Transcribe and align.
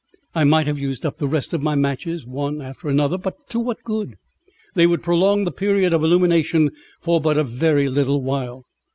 I 0.33 0.45
might 0.45 0.65
have 0.65 0.79
used 0.79 1.05
up 1.05 1.19
the 1.19 1.27
rest 1.27 1.53
of 1.53 1.61
my 1.61 1.75
matches, 1.75 2.25
one 2.25 2.59
after 2.59 2.89
another, 2.89 3.19
but 3.19 3.35
to 3.49 3.59
what 3.59 3.83
good? 3.83 4.15
they 4.73 4.87
would 4.87 5.03
prolong 5.03 5.43
the 5.43 5.51
period 5.51 5.93
of 5.93 6.03
illumination 6.03 6.71
for 6.99 7.21
but 7.21 7.37
a 7.37 7.43
very 7.43 7.87
little 7.87 8.19
while. 8.23 8.65